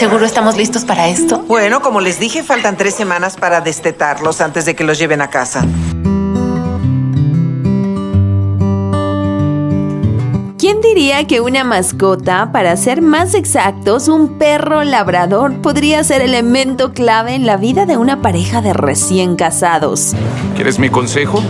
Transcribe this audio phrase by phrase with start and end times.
[0.00, 1.40] ¿Seguro estamos listos para esto?
[1.40, 5.28] Bueno, como les dije, faltan tres semanas para destetarlos antes de que los lleven a
[5.28, 5.62] casa.
[10.70, 16.92] ¿Quién diría que una mascota, para ser más exactos, un perro labrador, podría ser elemento
[16.92, 20.12] clave en la vida de una pareja de recién casados?
[20.54, 21.42] ¿Quieres mi consejo?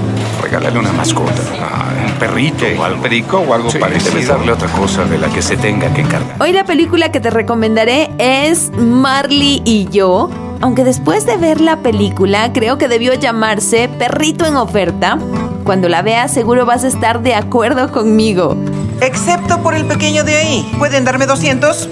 [0.42, 1.34] Regálale una mascota.
[1.60, 3.02] Ah, un perrito o algo.
[3.02, 4.12] perico o algo Sí, parecido.
[4.12, 6.36] debes darle otra cosa de la que se tenga que encargar.
[6.40, 10.30] Hoy la película que te recomendaré es Marley y yo.
[10.62, 15.18] Aunque después de ver la película creo que debió llamarse Perrito en oferta.
[15.64, 18.56] Cuando la veas seguro vas a estar de acuerdo conmigo.
[19.00, 20.72] Excepto por el pequeño de ahí.
[20.78, 21.88] ¿Pueden darme 200?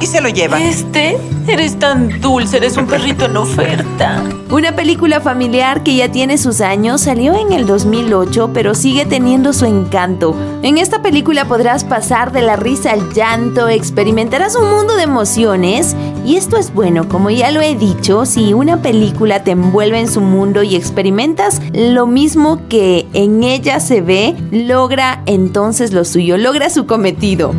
[0.00, 0.60] Y se lo llevan.
[0.60, 4.22] Este, eres tan dulce, eres un perrito en oferta.
[4.50, 9.54] Una película familiar que ya tiene sus años, salió en el 2008, pero sigue teniendo
[9.54, 10.36] su encanto.
[10.62, 15.96] En esta película podrás pasar de la risa al llanto, experimentarás un mundo de emociones
[16.24, 20.08] y esto es bueno, como ya lo he dicho, si una película te envuelve en
[20.08, 26.38] su mundo y experimentas lo mismo que en ella se ve, logra entonces lo suyo,
[26.38, 27.52] logra su cometido.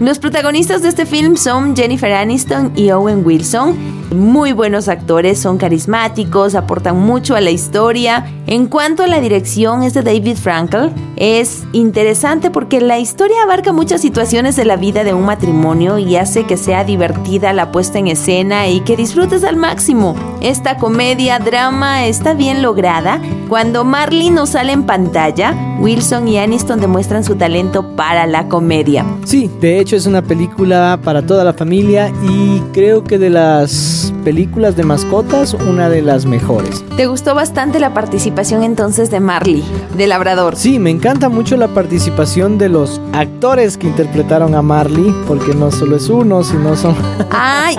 [0.00, 4.02] Los protagonistas de este film son Jennifer Aniston y Owen Wilson.
[4.12, 8.26] Muy buenos actores, son carismáticos, aportan mucho a la historia.
[8.46, 13.72] En cuanto a la dirección es de David Frankel, es interesante porque la historia abarca
[13.72, 17.98] muchas situaciones de la vida de un matrimonio y hace que sea divertida la puesta
[17.98, 20.14] en escena y que disfrutes al máximo.
[20.42, 23.22] Esta comedia, drama está bien lograda.
[23.48, 29.06] Cuando Marley no sale en pantalla, Wilson y Aniston demuestran su talento para la comedia.
[29.24, 34.12] Sí, de hecho es una película para toda la familia y creo que de las
[34.24, 36.84] películas de mascotas, una de las mejores.
[36.96, 39.64] ¿Te gustó bastante la participación entonces de Marley,
[39.96, 40.56] de Labrador?
[40.56, 45.70] Sí, me encanta mucho la participación de los actores que interpretaron a Marley, porque no
[45.70, 46.94] solo es uno, sino son...
[47.30, 47.76] Ay,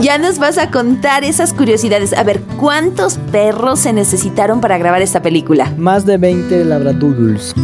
[0.00, 2.12] ya nos vas a contar esas curiosidades.
[2.12, 5.72] A ver, ¿cuántos perros se necesitaron para grabar esta película?
[5.78, 7.54] Más de 20 labradoodles.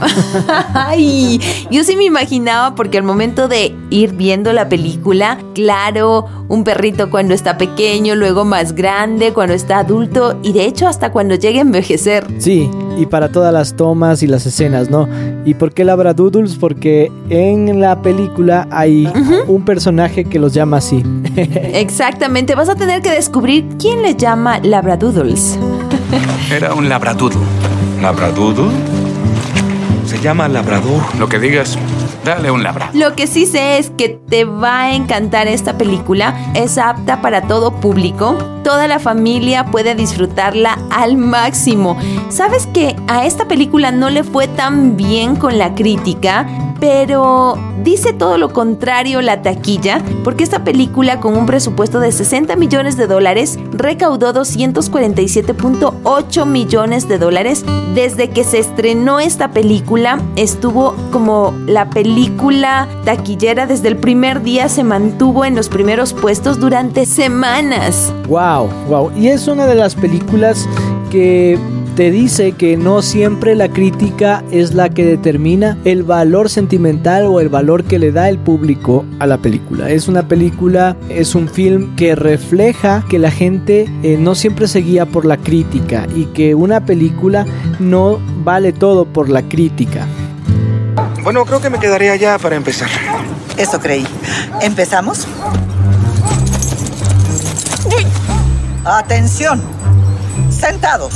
[0.74, 6.62] Ay, yo sí me imaginaba porque al momento de ir viendo la película, claro, un
[6.62, 11.34] perrito cuando está pequeño, luego más grande, cuando está adulto y de hecho hasta cuando
[11.34, 12.24] llegue a envejecer.
[12.38, 15.08] Sí, y para todas las tomas y las escenas, ¿no?
[15.44, 16.54] ¿Y por qué labradoodles?
[16.54, 19.10] Porque en la película hay
[19.48, 21.02] un personaje que los llama así.
[21.36, 25.58] Exactamente, vas a tener que descubrir quién le llama Labradoodles.
[26.50, 27.40] Era un labradoodle.
[28.00, 28.70] ¿Labradoodle?
[30.06, 31.02] Se llama labrador.
[31.18, 31.76] Lo que digas,
[32.30, 32.90] dale un labra.
[32.92, 36.52] Lo que sí sé es que te va a encantar esta película.
[36.54, 38.36] Es apta para todo público.
[38.62, 41.96] Toda la familia puede disfrutarla al máximo.
[42.28, 46.65] ¿Sabes que a esta película no le fue tan bien con la crítica?
[46.80, 52.56] Pero dice todo lo contrario la taquilla, porque esta película con un presupuesto de 60
[52.56, 57.64] millones de dólares recaudó 247.8 millones de dólares.
[57.94, 64.68] Desde que se estrenó esta película, estuvo como la película taquillera desde el primer día,
[64.68, 68.12] se mantuvo en los primeros puestos durante semanas.
[68.28, 69.12] Wow, wow.
[69.16, 70.68] Y es una de las películas
[71.10, 71.58] que
[71.96, 77.40] te dice que no siempre la crítica es la que determina el valor sentimental o
[77.40, 79.88] el valor que le da el público a la película.
[79.88, 84.80] Es una película, es un film que refleja que la gente eh, no siempre se
[84.80, 87.46] guía por la crítica y que una película
[87.78, 90.06] no vale todo por la crítica.
[91.22, 92.90] Bueno, creo que me quedaría allá para empezar.
[93.56, 94.06] Eso creí.
[94.60, 95.26] ¿Empezamos?
[98.84, 99.62] Atención.
[100.50, 101.14] Sentados.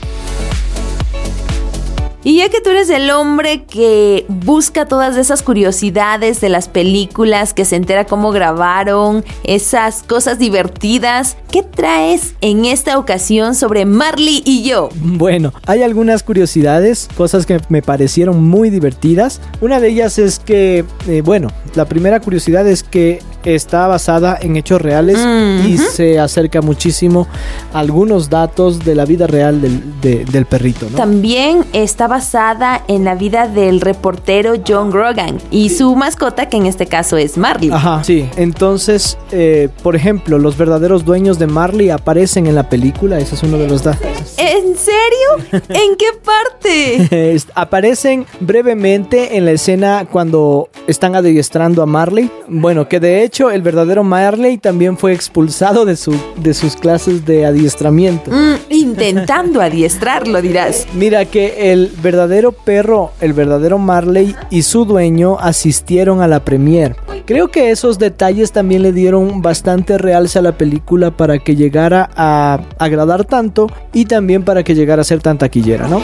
[2.22, 7.54] Y ya que tú eres el hombre que busca todas esas curiosidades de las películas,
[7.54, 14.42] que se entera cómo grabaron, esas cosas divertidas, ¿qué traes en esta ocasión sobre Marley
[14.44, 14.90] y yo?
[14.96, 19.40] Bueno, hay algunas curiosidades, cosas que me parecieron muy divertidas.
[19.62, 24.56] Una de ellas es que, eh, bueno, la primera curiosidad es que está basada en
[24.56, 25.18] hechos reales
[25.66, 27.26] y se acerca muchísimo
[27.72, 30.96] a algunos datos de la vida real del, de- del perrito, ¿no?
[30.96, 36.66] También está basada en la vida del reportero John Grogan y su mascota, que en
[36.66, 37.70] este caso es Marley.
[37.70, 38.28] Ajá, sí.
[38.36, 43.18] Entonces, eh, por ejemplo, los verdaderos dueños de Marley aparecen en la película.
[43.18, 44.06] Ese es uno de los datos.
[44.36, 45.60] ¿En serio?
[45.68, 47.38] ¿En qué parte?
[47.54, 52.30] Aparecen brevemente en la escena cuando están adiestrando a Marley.
[52.48, 57.24] Bueno, que de hecho el verdadero Marley también fue expulsado de, su, de sus clases
[57.24, 58.30] de adiestramiento.
[58.30, 60.86] Mm, intentando adiestrarlo, dirás.
[60.94, 66.96] Mira que el verdadero perro, el verdadero Marley y su dueño asistieron a la premier,
[67.30, 72.10] Creo que esos detalles también le dieron bastante realce a la película para que llegara
[72.16, 76.02] a agradar tanto y también para que llegara a ser tan taquillera, ¿no?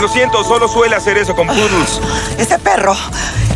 [0.00, 2.00] Lo siento, solo suele hacer eso con poodles.
[2.38, 2.94] Ese perro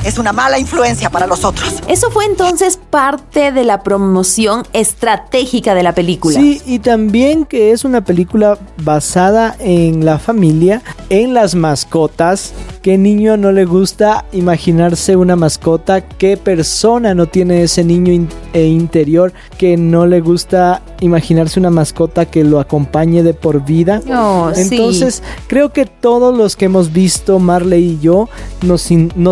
[0.04, 1.74] es una mala influencia para los otros.
[1.86, 6.34] Eso fue entonces parte de la promoción estratégica de la película.
[6.34, 12.52] Sí, y también que es una película basada en la familia, en las mascotas.
[12.82, 16.00] ¿Qué niño no le gusta imaginarse una mascota?
[16.00, 18.12] ¿Qué persona no tiene ese niño
[18.52, 24.00] e interior que no le gusta imaginarse una mascota que lo acompañe de por vida?
[24.10, 24.62] Oh, sí.
[24.62, 28.28] Entonces, creo que todos los que hemos visto, Marley y yo,
[28.62, 28.82] nos,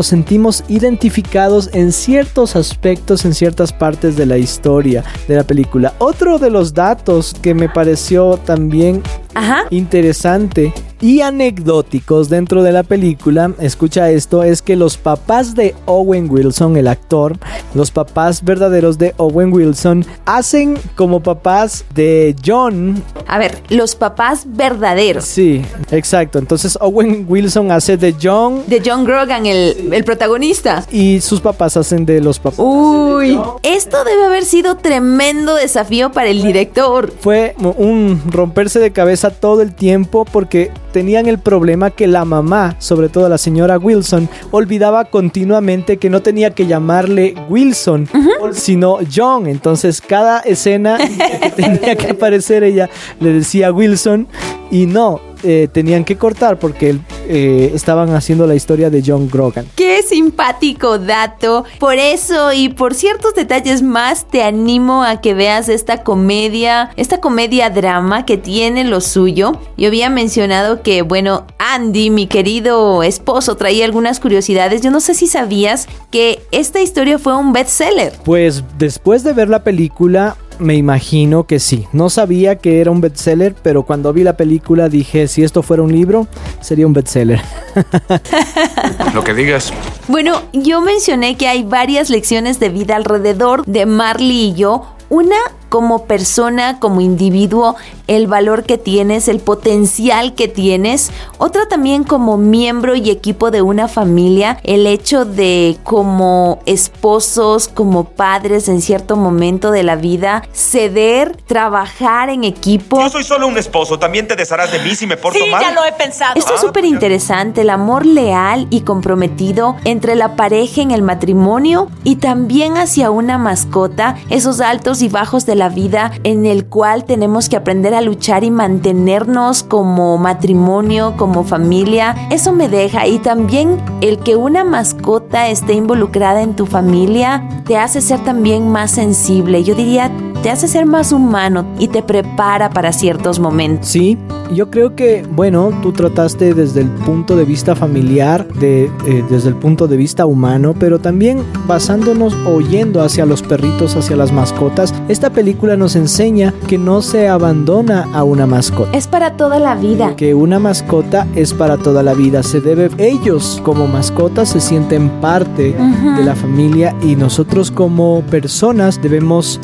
[0.07, 5.95] sentimos identificados en ciertos aspectos, en ciertas partes de la historia de la película.
[5.99, 9.03] Otro de los datos que me pareció también
[9.35, 9.65] Ajá.
[9.71, 16.31] interesante y anecdóticos dentro de la película, escucha esto, es que los papás de Owen
[16.31, 17.39] Wilson, el actor,
[17.75, 24.45] los papás verdaderos de Owen Wilson, hacen como papás de John A ver, los papás
[24.47, 25.25] verdaderos.
[25.25, 26.39] Sí, exacto.
[26.39, 30.85] Entonces Owen Wilson hace de John De John Grogan, el, el protagonista.
[30.91, 32.59] y sus papás hacen de los papás.
[32.59, 37.13] Uy, esto debe haber sido tremendo desafío para el director.
[37.21, 42.77] Fue un romperse de cabeza todo el tiempo porque tenían el problema que la mamá,
[42.79, 48.09] sobre todo la señora Wilson, olvidaba continuamente que no tenía que llamarle Wilson,
[48.53, 49.47] sino John.
[49.47, 52.89] Entonces cada escena que tenía que aparecer ella
[53.21, 54.29] le decía Wilson
[54.71, 56.97] y no, eh, tenían que cortar porque
[57.27, 59.67] eh, estaban haciendo la historia de John Grogan.
[59.75, 61.65] Qué simpático dato.
[61.79, 67.21] Por eso y por ciertos detalles más te animo a que veas esta comedia, esta
[67.21, 69.53] comedia drama que tiene lo suyo.
[69.77, 74.83] Yo había mencionado que, bueno, Andy, mi querido esposo, traía algunas curiosidades.
[74.83, 78.13] Yo no sé si sabías que esta historia fue un bestseller.
[78.25, 81.87] Pues después de ver la película, me imagino que sí.
[81.93, 85.83] No sabía que era un bestseller, pero cuando vi la película dije, si esto fuera
[85.83, 86.27] un libro,
[86.61, 87.41] sería un bestseller.
[89.15, 89.73] Lo que digas.
[90.09, 94.87] Bueno, yo mencioné que hay varias lecciones de vida alrededor de Marley y yo.
[95.09, 95.37] Una
[95.71, 97.77] como persona, como individuo,
[98.07, 101.11] el valor que tienes, el potencial que tienes.
[101.39, 108.05] Otra también como miembro y equipo de una familia, el hecho de como esposos, como
[108.05, 113.01] padres en cierto momento de la vida, ceder, trabajar en equipo.
[113.01, 113.99] Yo soy solo un esposo.
[113.99, 115.63] También te desharás de mí si me porto Sí, mal.
[115.63, 116.33] ya lo he pensado.
[116.37, 121.03] Esto es Ah, súper interesante, el amor leal y comprometido entre la pareja en el
[121.03, 126.65] matrimonio y también hacia una mascota, esos altos y bajos de la vida en el
[126.65, 132.17] cual tenemos que aprender a luchar y mantenernos como matrimonio, como familia.
[132.31, 137.77] Eso me deja y también el que una mascota esté involucrada en tu familia te
[137.77, 139.63] hace ser también más sensible.
[139.63, 140.11] Yo diría,
[140.43, 143.89] te hace ser más humano y te prepara para ciertos momentos.
[143.89, 144.17] Sí,
[144.55, 149.51] yo creo que, bueno, tú trataste desde el punto de vista familiar, de, eh, desde
[149.51, 154.33] el punto de vista humano, pero también basándonos o yendo hacia los perritos, hacia las
[154.33, 158.97] mascotas, esta película nos enseña que no se abandona a una mascota.
[158.97, 160.17] Es para toda la vida.
[160.17, 162.43] que una mascota es para toda la vida.
[162.43, 166.17] Se debe, ellos como mascotas se sienten parte Ujú.
[166.17, 169.59] de la familia y nosotros como personas debemos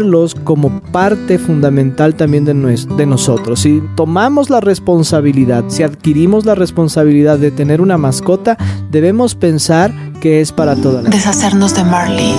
[0.00, 3.60] sentirlos como parte fundamental también de, nues- de nosotros.
[3.60, 8.56] Si tomamos la responsabilidad, si adquirimos la responsabilidad de tener una mascota,
[8.90, 11.16] debemos pensar que es para toda la vida.
[11.16, 12.34] Deshacernos de Marley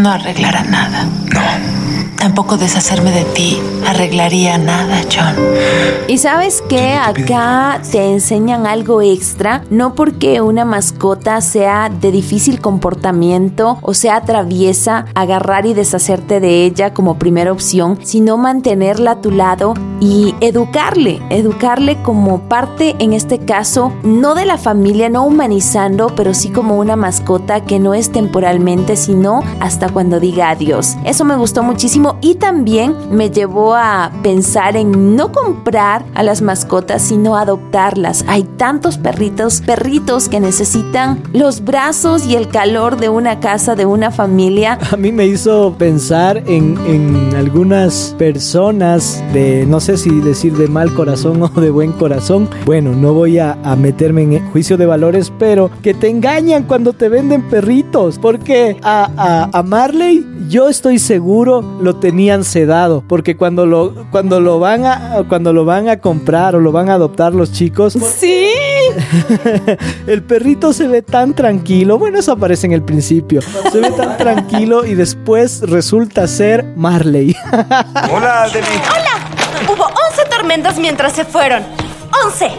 [0.00, 1.04] no arreglará nada.
[1.34, 1.77] No.
[2.18, 5.34] Tampoco deshacerme de ti arreglaría nada, John.
[6.08, 12.60] Y sabes que acá te enseñan algo extra, no porque una mascota sea de difícil
[12.60, 19.20] comportamiento o sea traviesa, agarrar y deshacerte de ella como primera opción, sino mantenerla a
[19.20, 25.24] tu lado y educarle, educarle como parte, en este caso, no de la familia, no
[25.24, 30.96] humanizando, pero sí como una mascota que no es temporalmente, sino hasta cuando diga adiós.
[31.04, 36.42] Eso me gustó muchísimo y también me llevó a pensar en no comprar a las
[36.42, 38.24] mascotas, sino adoptarlas.
[38.28, 43.86] Hay tantos perritos, perritos que necesitan los brazos y el calor de una casa, de
[43.86, 44.78] una familia.
[44.90, 50.68] A mí me hizo pensar en, en algunas personas de, no sé si decir de
[50.68, 52.48] mal corazón o de buen corazón.
[52.64, 56.92] Bueno, no voy a, a meterme en juicio de valores, pero que te engañan cuando
[56.92, 58.18] te venden perritos.
[58.18, 63.02] Porque a, a, a Marley, yo estoy seguro lo tenían sedado.
[63.06, 66.88] Porque cuando lo, cuando lo van a, cuando lo van a comprar o lo van
[66.90, 68.48] a adoptar los chicos, Sí.
[70.06, 71.98] El perrito se ve tan tranquilo.
[71.98, 73.40] Bueno, eso aparece en el principio.
[73.70, 77.36] Se ve tan tranquilo y después resulta ser Marley.
[78.12, 78.66] Hola, Demi.
[78.66, 79.72] ¡Hola!
[79.72, 81.62] Hubo 11 tormentas mientras se fueron.
[82.24, 82.50] ¡11!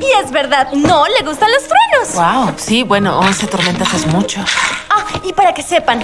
[0.00, 2.14] Y es verdad, no le gustan los truenos.
[2.46, 4.40] Wow, sí, bueno, 11 tormentas es mucho.
[5.24, 6.02] Y para que sepan,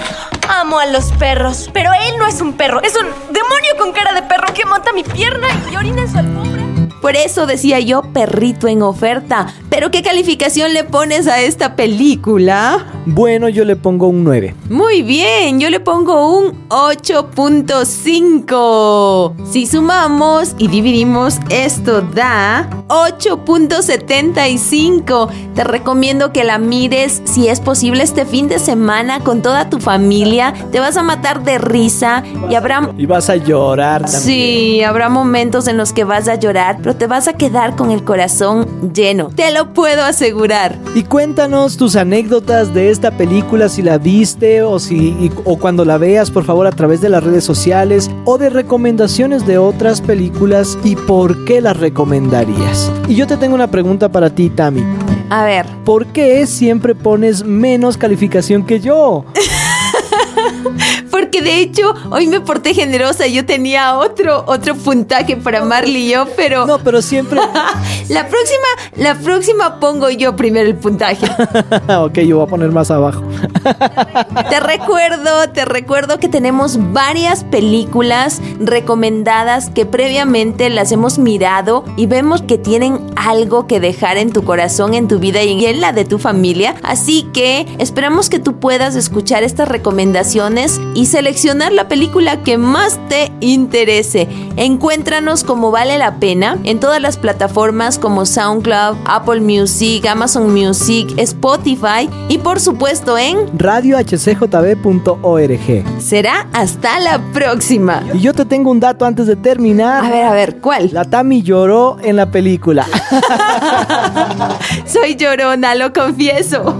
[0.49, 1.69] amo a los perros.
[1.71, 4.91] Pero él no es un perro, es un demonio con cara de perro que monta
[4.93, 6.61] mi pierna y orina en su alfombra.
[7.01, 9.47] Por eso decía yo perrito en oferta.
[9.69, 12.85] Pero ¿qué calificación le pones a esta película?
[13.05, 14.55] Bueno, yo le pongo un 9.
[14.69, 19.33] Muy bien, yo le pongo un 8.5.
[19.51, 25.29] Si sumamos y dividimos, esto da 8.75.
[25.55, 29.79] Te recomiendo que la mires si es posible este fin de semana con toda tu
[29.79, 30.53] familia.
[30.71, 32.91] Te vas a matar de risa y habrá...
[32.97, 34.21] Y vas a llorar también.
[34.21, 37.89] Sí, habrá momentos en los que vas a llorar, pero te vas a quedar con
[37.89, 39.31] el corazón lleno.
[39.35, 40.77] Te lo puedo asegurar.
[40.93, 45.85] Y cuéntanos tus anécdotas de esta película, si la viste o si y- o cuando
[45.85, 50.01] la veas, por favor, a través de las redes sociales o de recomendaciones de otras
[50.01, 52.91] películas y por qué las recomendarías.
[53.07, 54.83] Y yo te tengo una pregunta para ti, Tami.
[55.29, 59.23] A ver, ¿Por qué siempre pones menos calificación que yo?
[61.21, 63.27] porque de hecho hoy me porté generosa.
[63.27, 67.39] Yo tenía otro otro puntaje para Marley y yo, pero No, pero siempre.
[68.09, 71.27] la próxima la próxima pongo yo primero el puntaje.
[71.95, 73.21] ok, yo voy a poner más abajo.
[74.49, 82.05] Te recuerdo, te recuerdo que tenemos varias películas recomendadas que previamente las hemos mirado y
[82.07, 85.93] vemos que tienen algo que dejar en tu corazón, en tu vida y en la
[85.93, 86.75] de tu familia.
[86.83, 92.97] Así que esperamos que tú puedas escuchar estas recomendaciones y seleccionar la película que más
[93.09, 94.27] te interese.
[94.55, 101.13] Encuéntranos como vale la pena en todas las plataformas como SoundCloud, Apple Music, Amazon Music,
[101.17, 106.01] Spotify y por supuesto en radiohcjb.org.
[106.01, 108.03] Será hasta la próxima.
[108.13, 110.05] Y yo te tengo un dato antes de terminar.
[110.05, 110.89] A ver, a ver, ¿cuál?
[110.93, 112.87] La Tami lloró en la película.
[114.85, 116.73] Soy llorona, lo confieso.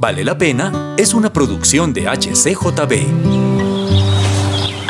[0.00, 3.04] Vale la pena es una producción de HCJB.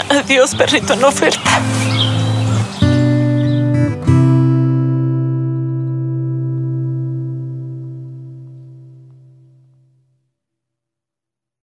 [0.08, 1.60] Adiós, perrito en oferta.